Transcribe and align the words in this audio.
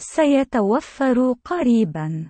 سيتوفر 0.00 1.34
قريبا. 1.44 2.28